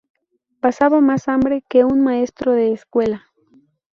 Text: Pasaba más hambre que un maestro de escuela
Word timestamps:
Pasaba 0.61 0.99
más 0.99 1.27
hambre 1.27 1.63
que 1.69 1.83
un 1.85 2.01
maestro 2.03 2.53
de 2.53 2.71
escuela 2.73 3.27